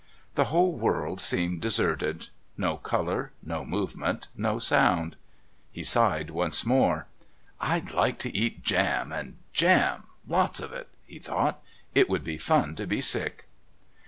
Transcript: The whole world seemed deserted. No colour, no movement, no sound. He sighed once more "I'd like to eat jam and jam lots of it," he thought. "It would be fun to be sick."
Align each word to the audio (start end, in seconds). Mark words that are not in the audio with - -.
The 0.33 0.45
whole 0.45 0.71
world 0.71 1.21
seemed 1.21 1.61
deserted. 1.61 2.29
No 2.57 2.77
colour, 2.77 3.33
no 3.43 3.63
movement, 3.63 4.29
no 4.35 4.57
sound. 4.57 5.15
He 5.71 5.83
sighed 5.83 6.31
once 6.31 6.65
more 6.65 7.05
"I'd 7.59 7.91
like 7.91 8.17
to 8.25 8.35
eat 8.35 8.63
jam 8.63 9.11
and 9.11 9.37
jam 9.53 10.05
lots 10.27 10.59
of 10.59 10.73
it," 10.73 10.89
he 11.05 11.19
thought. 11.19 11.61
"It 11.93 12.09
would 12.09 12.23
be 12.23 12.39
fun 12.39 12.73
to 12.77 12.87
be 12.87 12.99
sick." 12.99 13.47